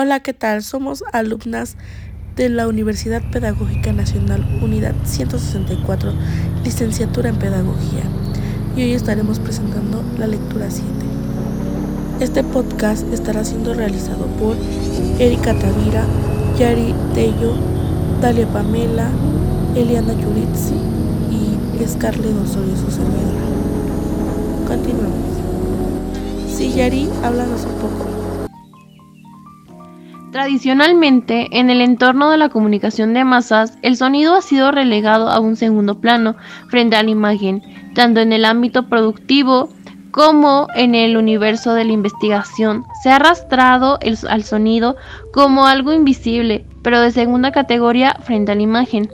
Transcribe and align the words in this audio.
Hola, 0.00 0.20
¿qué 0.20 0.32
tal? 0.32 0.62
Somos 0.62 1.02
alumnas 1.12 1.74
de 2.36 2.48
la 2.48 2.68
Universidad 2.68 3.20
Pedagógica 3.32 3.92
Nacional, 3.92 4.46
Unidad 4.62 4.94
164, 5.04 6.12
licenciatura 6.62 7.30
en 7.30 7.36
Pedagogía. 7.36 8.04
Y 8.76 8.82
hoy 8.82 8.92
estaremos 8.92 9.40
presentando 9.40 10.04
la 10.16 10.28
lectura 10.28 10.70
7. 10.70 10.88
Este 12.20 12.44
podcast 12.44 13.12
estará 13.12 13.44
siendo 13.44 13.74
realizado 13.74 14.26
por 14.38 14.54
Erika 15.18 15.58
Tavira, 15.58 16.04
Yari 16.56 16.94
Tello, 17.14 17.54
Dalia 18.22 18.46
Pamela, 18.46 19.10
Eliana 19.74 20.12
Yuritzi 20.12 20.76
y 21.28 21.88
Scarlett 21.88 22.36
Osorio, 22.44 22.76
su 22.76 22.88
servidora. 22.88 23.42
Continuamos. 24.64 25.26
Sí, 26.56 26.72
Yari, 26.72 27.08
háblanos 27.24 27.64
un 27.64 27.72
poco. 27.80 28.07
Tradicionalmente, 30.32 31.48
en 31.58 31.70
el 31.70 31.80
entorno 31.80 32.30
de 32.30 32.36
la 32.36 32.50
comunicación 32.50 33.14
de 33.14 33.24
masas, 33.24 33.78
el 33.80 33.96
sonido 33.96 34.34
ha 34.34 34.42
sido 34.42 34.70
relegado 34.70 35.30
a 35.30 35.40
un 35.40 35.56
segundo 35.56 36.00
plano 36.00 36.36
frente 36.68 36.96
a 36.96 37.02
la 37.02 37.10
imagen, 37.10 37.62
tanto 37.94 38.20
en 38.20 38.34
el 38.34 38.44
ámbito 38.44 38.88
productivo 38.88 39.70
como 40.10 40.66
en 40.74 40.94
el 40.94 41.16
universo 41.16 41.72
de 41.72 41.84
la 41.84 41.92
investigación. 41.92 42.84
Se 43.02 43.10
ha 43.10 43.16
arrastrado 43.16 43.98
al 44.28 44.44
sonido 44.44 44.96
como 45.32 45.66
algo 45.66 45.94
invisible, 45.94 46.66
pero 46.82 47.00
de 47.00 47.10
segunda 47.10 47.50
categoría 47.50 48.14
frente 48.22 48.52
a 48.52 48.54
la 48.54 48.62
imagen. 48.62 49.08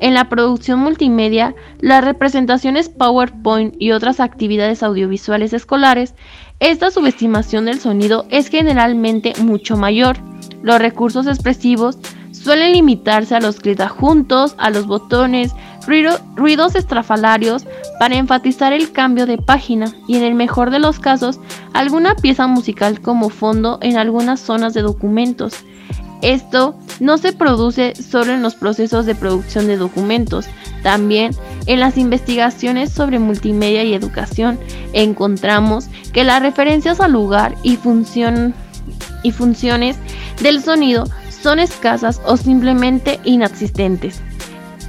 En 0.00 0.14
la 0.14 0.28
producción 0.28 0.78
multimedia, 0.78 1.56
las 1.80 2.04
representaciones 2.04 2.88
PowerPoint 2.88 3.74
y 3.80 3.90
otras 3.90 4.20
actividades 4.20 4.84
audiovisuales 4.84 5.52
escolares, 5.52 6.14
esta 6.60 6.92
subestimación 6.92 7.64
del 7.64 7.80
sonido 7.80 8.26
es 8.30 8.48
generalmente 8.48 9.32
mucho 9.42 9.76
mayor. 9.76 10.18
Los 10.62 10.78
recursos 10.78 11.26
expresivos 11.26 11.98
suelen 12.30 12.72
limitarse 12.72 13.34
a 13.34 13.40
los 13.40 13.60
clics 13.60 13.90
juntos, 13.90 14.54
a 14.58 14.70
los 14.70 14.86
botones, 14.86 15.52
ruidos 15.86 16.74
estrafalarios 16.74 17.66
para 17.98 18.16
enfatizar 18.16 18.72
el 18.72 18.92
cambio 18.92 19.26
de 19.26 19.38
página 19.38 19.92
y 20.06 20.16
en 20.16 20.22
el 20.22 20.34
mejor 20.34 20.70
de 20.70 20.78
los 20.78 20.98
casos 20.98 21.40
alguna 21.72 22.14
pieza 22.14 22.46
musical 22.46 23.00
como 23.00 23.28
fondo 23.30 23.78
en 23.82 23.96
algunas 23.96 24.40
zonas 24.40 24.74
de 24.74 24.82
documentos. 24.82 25.54
Esto 26.22 26.76
no 27.00 27.18
se 27.18 27.32
produce 27.32 27.94
solo 27.96 28.32
en 28.32 28.42
los 28.42 28.54
procesos 28.54 29.06
de 29.06 29.16
producción 29.16 29.66
de 29.66 29.76
documentos, 29.76 30.46
también 30.84 31.34
en 31.66 31.80
las 31.80 31.98
investigaciones 31.98 32.92
sobre 32.92 33.18
multimedia 33.18 33.82
y 33.82 33.94
educación 33.94 34.58
encontramos 34.92 35.86
que 36.12 36.22
las 36.22 36.42
referencias 36.42 37.00
al 37.00 37.12
lugar 37.12 37.56
y, 37.64 37.78
y 39.22 39.32
funciones 39.32 39.96
del 40.40 40.62
sonido 40.62 41.04
son 41.30 41.58
escasas 41.58 42.20
o 42.24 42.36
simplemente 42.36 43.20
inexistentes. 43.24 44.20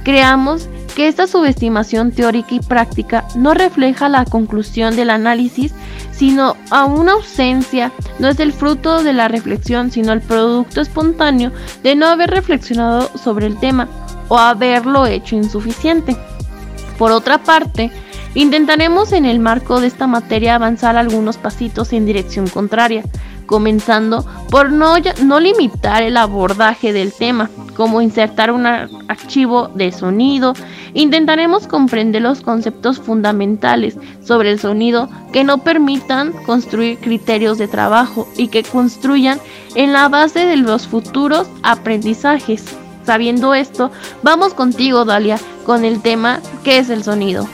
Creamos 0.04 0.68
que 0.94 1.08
esta 1.08 1.26
subestimación 1.26 2.12
teórica 2.12 2.54
y 2.54 2.60
práctica 2.60 3.24
no 3.34 3.54
refleja 3.54 4.08
la 4.08 4.24
conclusión 4.24 4.94
del 4.94 5.10
análisis, 5.10 5.74
sino 6.12 6.56
a 6.70 6.84
una 6.84 7.12
ausencia, 7.12 7.90
no 8.18 8.28
es 8.28 8.38
el 8.38 8.52
fruto 8.52 9.02
de 9.02 9.12
la 9.12 9.26
reflexión, 9.26 9.90
sino 9.90 10.12
el 10.12 10.20
producto 10.20 10.80
espontáneo 10.80 11.50
de 11.82 11.96
no 11.96 12.06
haber 12.06 12.30
reflexionado 12.30 13.10
sobre 13.18 13.46
el 13.46 13.58
tema 13.58 13.88
o 14.28 14.38
haberlo 14.38 15.06
hecho 15.06 15.34
insuficiente. 15.34 16.16
Por 16.98 17.10
otra 17.10 17.38
parte, 17.38 17.90
intentaremos 18.34 19.12
en 19.12 19.24
el 19.24 19.40
marco 19.40 19.80
de 19.80 19.88
esta 19.88 20.06
materia 20.06 20.54
avanzar 20.54 20.96
algunos 20.96 21.38
pasitos 21.38 21.92
en 21.92 22.06
dirección 22.06 22.46
contraria, 22.46 23.02
comenzando 23.46 24.24
por 24.50 24.70
no, 24.70 24.94
no 25.22 25.40
limitar 25.40 26.02
el 26.02 26.16
abordaje 26.16 26.92
del 26.92 27.12
tema, 27.12 27.50
como 27.76 28.00
insertar 28.00 28.50
un 28.50 28.66
archivo 28.66 29.68
de 29.74 29.92
sonido. 29.92 30.54
Intentaremos 30.94 31.66
comprender 31.66 32.22
los 32.22 32.40
conceptos 32.40 33.00
fundamentales 33.00 33.96
sobre 34.22 34.52
el 34.52 34.60
sonido 34.60 35.08
que 35.32 35.44
no 35.44 35.58
permitan 35.58 36.32
construir 36.44 36.98
criterios 36.98 37.58
de 37.58 37.68
trabajo 37.68 38.28
y 38.36 38.48
que 38.48 38.62
construyan 38.62 39.40
en 39.74 39.92
la 39.92 40.08
base 40.08 40.46
de 40.46 40.56
los 40.56 40.86
futuros 40.86 41.48
aprendizajes. 41.62 42.64
Sabiendo 43.04 43.54
esto, 43.54 43.90
vamos 44.22 44.54
contigo, 44.54 45.04
Dalia, 45.04 45.38
con 45.66 45.84
el 45.84 46.00
tema 46.00 46.40
¿qué 46.62 46.78
es 46.78 46.88
el 46.90 47.04
sonido? 47.04 47.46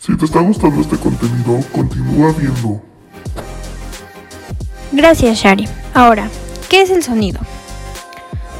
Si 0.00 0.14
te 0.16 0.26
está 0.26 0.40
gustando 0.40 0.82
este 0.82 0.98
contenido, 0.98 1.58
continúa 1.72 2.32
viendo. 2.38 2.93
Gracias, 4.94 5.38
Shari. 5.38 5.68
Ahora, 5.92 6.28
¿qué 6.68 6.80
es 6.82 6.90
el 6.90 7.02
sonido? 7.02 7.40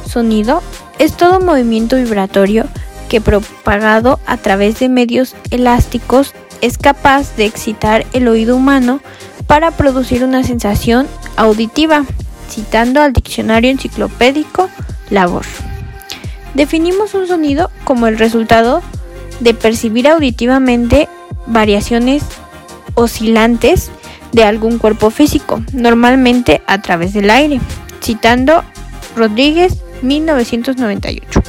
Sonido 0.05 0.61
es 0.99 1.15
todo 1.15 1.39
movimiento 1.39 1.95
vibratorio 1.95 2.65
que 3.07 3.21
propagado 3.21 4.19
a 4.25 4.35
través 4.35 4.79
de 4.79 4.89
medios 4.89 5.33
elásticos 5.49 6.33
es 6.59 6.77
capaz 6.77 7.37
de 7.37 7.45
excitar 7.45 8.05
el 8.11 8.27
oído 8.27 8.57
humano 8.57 8.99
para 9.47 9.71
producir 9.71 10.25
una 10.25 10.43
sensación 10.43 11.07
auditiva, 11.37 12.03
citando 12.49 13.01
al 13.01 13.13
diccionario 13.13 13.71
enciclopédico 13.71 14.69
Labor. 15.09 15.45
Definimos 16.53 17.13
un 17.13 17.27
sonido 17.27 17.71
como 17.85 18.07
el 18.07 18.17
resultado 18.17 18.81
de 19.39 19.53
percibir 19.53 20.09
auditivamente 20.09 21.07
variaciones 21.47 22.23
oscilantes 22.95 23.89
de 24.35 24.43
algún 24.43 24.79
cuerpo 24.79 25.09
físico, 25.11 25.61
normalmente 25.71 26.61
a 26.67 26.81
través 26.81 27.13
del 27.13 27.29
aire, 27.29 27.61
citando 28.03 28.63
Rodríguez 29.15 29.77
1998. 30.01 31.41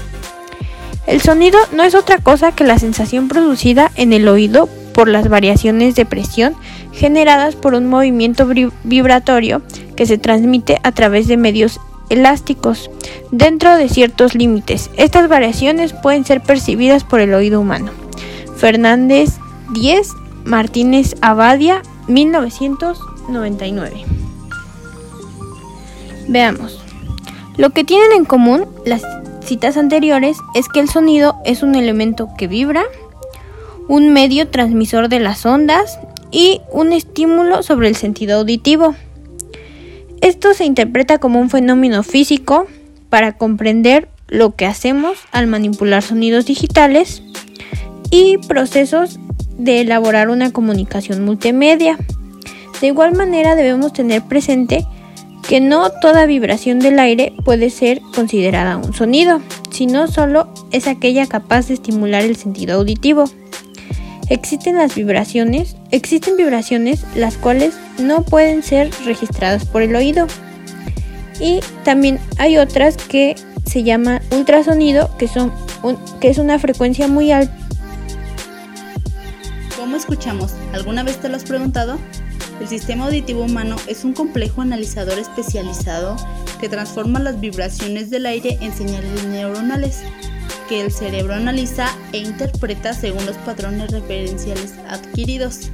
El 1.08 1.20
sonido 1.20 1.58
no 1.72 1.82
es 1.82 1.96
otra 1.96 2.18
cosa 2.18 2.52
que 2.52 2.62
la 2.62 2.78
sensación 2.78 3.26
producida 3.26 3.90
en 3.96 4.12
el 4.12 4.28
oído 4.28 4.68
por 4.94 5.08
las 5.08 5.28
variaciones 5.28 5.96
de 5.96 6.06
presión 6.06 6.54
generadas 6.92 7.56
por 7.56 7.74
un 7.74 7.86
movimiento 7.86 8.48
vibratorio 8.84 9.62
que 9.96 10.06
se 10.06 10.16
transmite 10.16 10.78
a 10.84 10.92
través 10.92 11.26
de 11.26 11.36
medios 11.36 11.80
elásticos 12.08 12.88
dentro 13.32 13.76
de 13.76 13.88
ciertos 13.88 14.36
límites. 14.36 14.90
Estas 14.96 15.28
variaciones 15.28 15.92
pueden 15.92 16.24
ser 16.24 16.40
percibidas 16.40 17.02
por 17.02 17.18
el 17.18 17.34
oído 17.34 17.60
humano. 17.60 17.90
Fernández 18.56 19.38
10, 19.72 20.12
Martínez 20.44 21.16
Abadia, 21.20 21.82
1999. 22.08 24.04
Veamos. 26.28 26.80
Lo 27.56 27.70
que 27.70 27.84
tienen 27.84 28.12
en 28.12 28.24
común 28.24 28.66
las 28.84 29.02
citas 29.44 29.76
anteriores 29.76 30.38
es 30.54 30.68
que 30.68 30.80
el 30.80 30.88
sonido 30.88 31.36
es 31.44 31.62
un 31.62 31.74
elemento 31.74 32.28
que 32.36 32.48
vibra, 32.48 32.84
un 33.88 34.12
medio 34.12 34.48
transmisor 34.48 35.08
de 35.08 35.20
las 35.20 35.46
ondas 35.46 35.98
y 36.30 36.60
un 36.72 36.92
estímulo 36.92 37.62
sobre 37.62 37.88
el 37.88 37.96
sentido 37.96 38.38
auditivo. 38.38 38.94
Esto 40.20 40.54
se 40.54 40.64
interpreta 40.64 41.18
como 41.18 41.40
un 41.40 41.50
fenómeno 41.50 42.02
físico 42.02 42.66
para 43.08 43.36
comprender 43.36 44.08
lo 44.28 44.56
que 44.56 44.66
hacemos 44.66 45.18
al 45.30 45.46
manipular 45.46 46.02
sonidos 46.02 46.46
digitales 46.46 47.22
y 48.10 48.38
procesos 48.38 49.18
de 49.58 49.80
elaborar 49.80 50.28
una 50.28 50.52
comunicación 50.52 51.24
multimedia. 51.24 51.98
De 52.80 52.88
igual 52.88 53.14
manera 53.14 53.54
debemos 53.54 53.92
tener 53.92 54.22
presente 54.22 54.86
que 55.48 55.60
no 55.60 55.90
toda 55.90 56.26
vibración 56.26 56.80
del 56.80 56.98
aire 56.98 57.32
puede 57.44 57.70
ser 57.70 58.00
considerada 58.14 58.76
un 58.76 58.92
sonido, 58.92 59.40
sino 59.70 60.08
solo 60.08 60.48
es 60.72 60.86
aquella 60.86 61.26
capaz 61.26 61.68
de 61.68 61.74
estimular 61.74 62.22
el 62.22 62.36
sentido 62.36 62.76
auditivo. 62.76 63.24
Existen 64.28 64.76
las 64.76 64.94
vibraciones, 64.96 65.76
existen 65.92 66.36
vibraciones 66.36 67.04
las 67.14 67.36
cuales 67.36 67.74
no 67.98 68.22
pueden 68.24 68.62
ser 68.64 68.90
registradas 69.04 69.64
por 69.64 69.82
el 69.82 69.94
oído. 69.94 70.26
Y 71.40 71.60
también 71.84 72.18
hay 72.38 72.58
otras 72.58 72.96
que 72.96 73.36
se 73.64 73.84
llama 73.84 74.20
ultrasonido, 74.32 75.16
que, 75.16 75.28
son 75.28 75.52
que 76.20 76.28
es 76.28 76.38
una 76.38 76.58
frecuencia 76.58 77.06
muy 77.06 77.30
alta. 77.30 77.65
¿Cómo 79.86 79.98
escuchamos? 79.98 80.52
¿Alguna 80.72 81.04
vez 81.04 81.20
te 81.20 81.28
lo 81.28 81.36
has 81.36 81.44
preguntado? 81.44 81.96
El 82.60 82.66
sistema 82.66 83.04
auditivo 83.04 83.44
humano 83.44 83.76
es 83.86 84.02
un 84.02 84.14
complejo 84.14 84.60
analizador 84.60 85.16
especializado 85.16 86.16
que 86.60 86.68
transforma 86.68 87.20
las 87.20 87.38
vibraciones 87.38 88.10
del 88.10 88.26
aire 88.26 88.58
en 88.60 88.74
señales 88.74 89.24
neuronales 89.26 90.00
que 90.68 90.80
el 90.80 90.90
cerebro 90.90 91.34
analiza 91.34 91.86
e 92.12 92.18
interpreta 92.18 92.94
según 92.94 93.26
los 93.26 93.36
patrones 93.36 93.92
referenciales 93.92 94.74
adquiridos. 94.88 95.70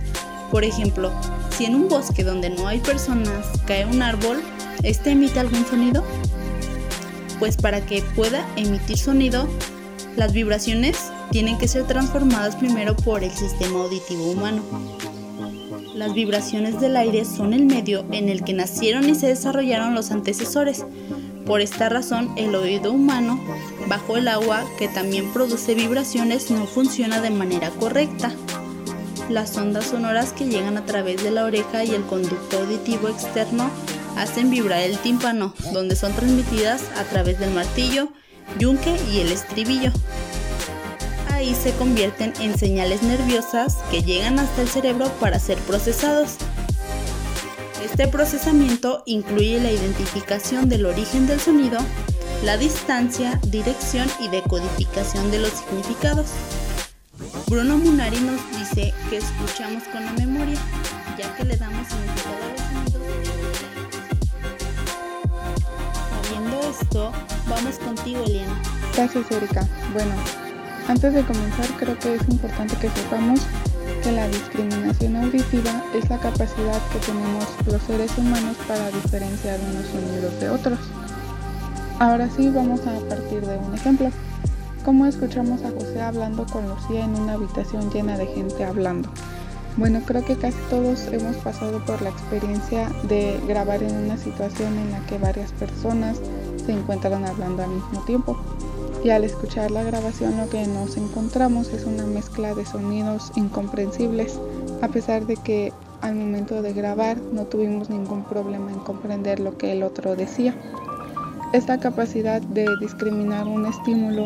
Por 0.50 0.62
ejemplo, 0.62 1.10
si 1.56 1.64
en 1.64 1.74
un 1.74 1.88
bosque 1.88 2.22
donde 2.22 2.50
no 2.50 2.68
hay 2.68 2.80
personas 2.80 3.46
cae 3.66 3.86
un 3.86 4.02
árbol, 4.02 4.42
¿este 4.82 5.12
emite 5.12 5.40
algún 5.40 5.64
sonido? 5.64 6.04
Pues 7.38 7.56
para 7.56 7.80
que 7.86 8.02
pueda 8.14 8.46
emitir 8.56 8.98
sonido, 8.98 9.48
las 10.16 10.34
vibraciones 10.34 11.11
tienen 11.32 11.56
que 11.56 11.66
ser 11.66 11.86
transformadas 11.86 12.56
primero 12.56 12.94
por 12.94 13.24
el 13.24 13.30
sistema 13.30 13.80
auditivo 13.80 14.30
humano. 14.30 14.62
Las 15.94 16.12
vibraciones 16.12 16.78
del 16.78 16.94
aire 16.94 17.24
son 17.24 17.54
el 17.54 17.64
medio 17.64 18.04
en 18.12 18.28
el 18.28 18.44
que 18.44 18.52
nacieron 18.52 19.08
y 19.08 19.14
se 19.14 19.28
desarrollaron 19.28 19.94
los 19.94 20.10
antecesores, 20.10 20.84
Por 21.46 21.60
esta 21.60 21.88
razón, 21.88 22.30
el 22.36 22.54
oído 22.54 22.92
humano 22.92 23.40
bajo 23.88 24.16
el 24.16 24.28
agua, 24.28 24.64
que 24.78 24.86
también 24.86 25.32
produce 25.32 25.74
vibraciones, 25.74 26.52
no 26.52 26.66
funciona 26.66 27.20
de 27.20 27.30
manera 27.30 27.70
correcta. 27.70 28.32
Las 29.28 29.56
ondas 29.56 29.86
sonoras 29.86 30.32
que 30.32 30.46
llegan 30.46 30.76
a 30.76 30.84
través 30.84 31.24
de 31.24 31.32
la 31.32 31.44
oreja 31.44 31.82
y 31.82 31.90
el 31.94 32.02
conducto 32.02 32.60
auditivo 32.60 33.08
externo 33.08 33.70
hacen 34.16 34.50
vibrar 34.50 34.82
el 34.82 34.98
tímpano, 34.98 35.52
donde 35.72 35.96
son 35.96 36.12
transmitidas 36.12 36.84
a 36.96 37.04
través 37.04 37.40
del 37.40 37.50
martillo, 37.50 38.12
yunque 38.58 38.94
y 39.12 39.18
el 39.18 39.32
estribillo. 39.32 39.90
Ahí 41.42 41.56
se 41.56 41.72
convierten 41.72 42.32
en 42.38 42.56
señales 42.56 43.02
nerviosas 43.02 43.78
que 43.90 44.04
llegan 44.04 44.38
hasta 44.38 44.62
el 44.62 44.68
cerebro 44.68 45.08
para 45.18 45.40
ser 45.40 45.58
procesados. 45.58 46.36
Este 47.84 48.06
procesamiento 48.06 49.02
incluye 49.06 49.60
la 49.60 49.72
identificación 49.72 50.68
del 50.68 50.86
origen 50.86 51.26
del 51.26 51.40
sonido, 51.40 51.80
la 52.44 52.56
distancia, 52.58 53.40
dirección 53.48 54.08
y 54.20 54.28
decodificación 54.28 55.32
de 55.32 55.40
los 55.40 55.50
significados. 55.50 56.26
Bruno 57.48 57.76
Munari 57.76 58.20
nos 58.20 58.40
dice 58.56 58.94
que 59.10 59.16
escuchamos 59.16 59.82
con 59.88 60.04
la 60.04 60.12
memoria, 60.12 60.60
ya 61.18 61.34
que 61.34 61.42
le 61.42 61.56
damos 61.56 61.88
significado 61.88 62.36
a 62.36 62.48
los 62.52 62.60
sonidos. 62.60 63.02
Sabiendo 66.22 66.60
esto, 66.70 67.12
vamos 67.48 67.78
contigo, 67.80 68.22
Eliana. 68.26 68.62
Gracias, 68.94 69.28
Erika. 69.32 69.66
Bueno, 69.92 70.14
antes 70.88 71.14
de 71.14 71.22
comenzar, 71.22 71.66
creo 71.78 71.98
que 71.98 72.16
es 72.16 72.28
importante 72.28 72.76
que 72.76 72.90
sepamos 72.90 73.40
que 74.02 74.12
la 74.12 74.26
discriminación 74.28 75.16
auditiva 75.16 75.84
es 75.94 76.08
la 76.10 76.18
capacidad 76.18 76.80
que 76.92 76.98
tenemos 76.98 77.46
los 77.66 77.82
seres 77.82 78.16
humanos 78.18 78.56
para 78.66 78.90
diferenciar 78.90 79.60
unos 79.60 79.86
sonidos 79.86 80.40
de 80.40 80.50
otros. 80.50 80.78
Ahora 81.98 82.28
sí, 82.36 82.50
vamos 82.50 82.80
a 82.86 82.98
partir 83.08 83.46
de 83.46 83.58
un 83.58 83.74
ejemplo. 83.74 84.10
¿Cómo 84.84 85.06
escuchamos 85.06 85.62
a 85.62 85.70
José 85.70 86.02
hablando 86.02 86.44
con 86.46 86.68
Lucía 86.68 87.04
en 87.04 87.14
una 87.14 87.34
habitación 87.34 87.90
llena 87.90 88.18
de 88.18 88.26
gente 88.26 88.64
hablando? 88.64 89.08
Bueno, 89.76 90.00
creo 90.04 90.24
que 90.24 90.36
casi 90.36 90.58
todos 90.68 91.06
hemos 91.12 91.36
pasado 91.36 91.84
por 91.86 92.02
la 92.02 92.10
experiencia 92.10 92.88
de 93.04 93.40
grabar 93.46 93.82
en 93.82 93.94
una 93.94 94.16
situación 94.16 94.76
en 94.76 94.90
la 94.90 95.00
que 95.06 95.18
varias 95.18 95.52
personas 95.52 96.18
se 96.66 96.72
encuentran 96.72 97.24
hablando 97.24 97.62
al 97.62 97.70
mismo 97.70 98.04
tiempo 98.04 98.36
y 99.04 99.10
al 99.10 99.24
escuchar 99.24 99.70
la 99.70 99.82
grabación 99.82 100.36
lo 100.36 100.48
que 100.48 100.66
nos 100.66 100.96
encontramos 100.96 101.68
es 101.72 101.84
una 101.84 102.06
mezcla 102.06 102.54
de 102.54 102.64
sonidos 102.64 103.32
incomprensibles, 103.34 104.38
a 104.80 104.88
pesar 104.88 105.26
de 105.26 105.36
que 105.36 105.72
al 106.00 106.14
momento 106.14 106.62
de 106.62 106.72
grabar 106.72 107.16
no 107.32 107.44
tuvimos 107.44 107.90
ningún 107.90 108.24
problema 108.24 108.70
en 108.70 108.78
comprender 108.80 109.40
lo 109.40 109.56
que 109.56 109.72
el 109.72 109.82
otro 109.82 110.14
decía. 110.14 110.54
Esta 111.52 111.78
capacidad 111.78 112.40
de 112.40 112.66
discriminar 112.80 113.46
un 113.46 113.66
estímulo 113.66 114.24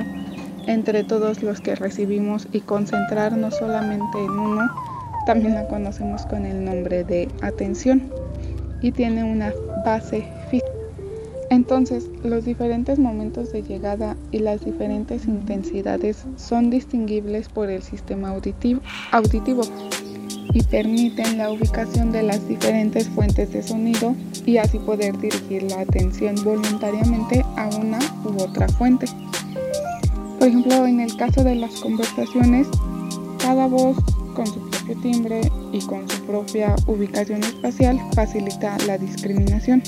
entre 0.66 1.04
todos 1.04 1.42
los 1.42 1.60
que 1.60 1.74
recibimos 1.74 2.46
y 2.52 2.60
concentrarnos 2.60 3.56
solamente 3.56 4.18
en 4.18 4.30
uno, 4.30 4.70
también 5.26 5.54
la 5.54 5.66
conocemos 5.68 6.24
con 6.26 6.44
el 6.44 6.64
nombre 6.64 7.02
de 7.04 7.28
atención 7.42 8.10
y 8.82 8.92
tiene 8.92 9.24
una 9.24 9.52
base 9.84 10.26
física. 10.50 10.65
Entonces, 11.66 12.08
los 12.22 12.44
diferentes 12.44 12.96
momentos 12.96 13.50
de 13.50 13.60
llegada 13.60 14.16
y 14.30 14.38
las 14.38 14.64
diferentes 14.64 15.26
intensidades 15.26 16.24
son 16.36 16.70
distinguibles 16.70 17.48
por 17.48 17.70
el 17.70 17.82
sistema 17.82 18.28
auditivo, 18.28 19.62
y 20.54 20.62
permiten 20.62 21.38
la 21.38 21.50
ubicación 21.50 22.12
de 22.12 22.22
las 22.22 22.46
diferentes 22.48 23.08
fuentes 23.08 23.52
de 23.52 23.64
sonido 23.64 24.14
y 24.46 24.58
así 24.58 24.78
poder 24.78 25.18
dirigir 25.18 25.64
la 25.64 25.80
atención 25.80 26.36
voluntariamente 26.44 27.44
a 27.56 27.68
una 27.76 27.98
u 28.24 28.40
otra 28.40 28.68
fuente. 28.68 29.06
Por 30.38 30.46
ejemplo, 30.46 30.86
en 30.86 31.00
el 31.00 31.16
caso 31.16 31.42
de 31.42 31.56
las 31.56 31.80
conversaciones, 31.80 32.68
cada 33.40 33.66
voz 33.66 33.96
con 34.36 34.46
su 34.46 34.60
propio 34.70 34.96
timbre 35.02 35.40
y 35.72 35.80
con 35.80 36.08
su 36.08 36.22
propia 36.26 36.76
ubicación 36.86 37.42
espacial 37.42 38.00
facilita 38.14 38.78
la 38.86 38.98
discriminación 38.98 39.82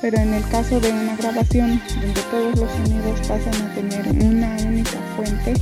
pero 0.00 0.18
en 0.18 0.34
el 0.34 0.48
caso 0.48 0.80
de 0.80 0.92
una 0.92 1.16
grabación 1.16 1.80
donde 2.00 2.20
todos 2.30 2.58
los 2.58 2.70
sonidos 2.70 3.20
pasan 3.28 3.54
a 3.62 3.74
tener 3.74 4.24
una 4.24 4.56
única 4.66 4.98
fuente, 5.16 5.54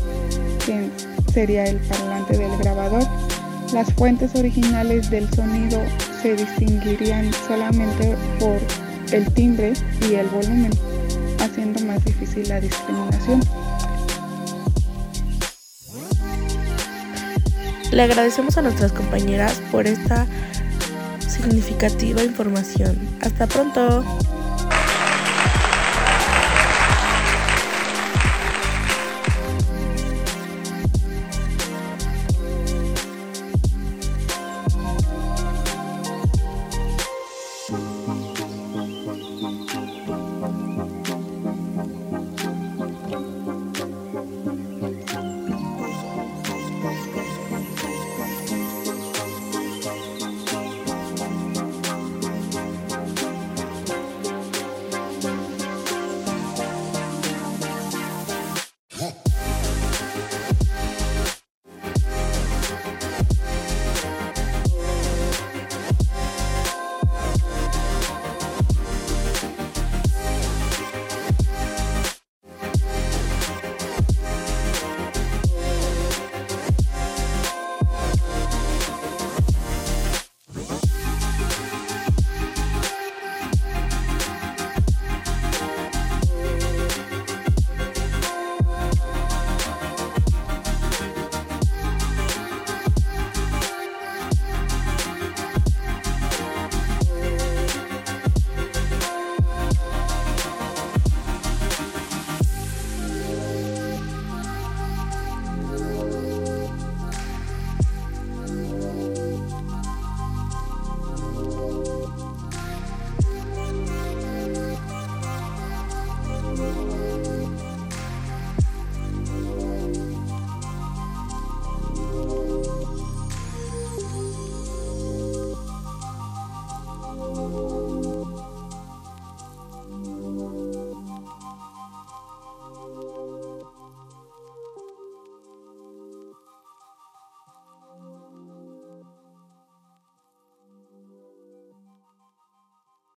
que 0.64 0.88
sería 1.32 1.64
el 1.64 1.76
parlante 1.78 2.36
del 2.38 2.56
grabador, 2.58 3.06
las 3.72 3.92
fuentes 3.94 4.34
originales 4.34 5.10
del 5.10 5.28
sonido 5.34 5.80
se 6.22 6.34
distinguirían 6.34 7.32
solamente 7.46 8.16
por 8.38 8.58
el 9.12 9.32
timbre 9.34 9.72
y 10.08 10.14
el 10.14 10.26
volumen, 10.28 10.70
haciendo 11.40 11.84
más 11.84 12.04
difícil 12.04 12.48
la 12.48 12.60
discriminación. 12.60 13.40
Le 17.90 18.02
agradecemos 18.02 18.56
a 18.58 18.62
nuestras 18.62 18.92
compañeras 18.92 19.60
por 19.72 19.86
esta 19.86 20.26
significativa 21.38 22.22
información. 22.22 22.98
Hasta 23.20 23.46
pronto. 23.46 24.04